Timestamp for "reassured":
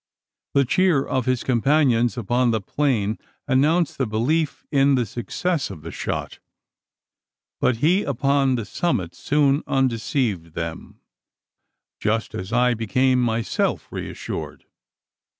13.91-14.65